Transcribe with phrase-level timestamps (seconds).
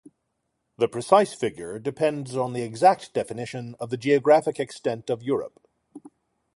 [0.79, 5.67] The precise figure depends on the exact definition of the geographic extent of Europe.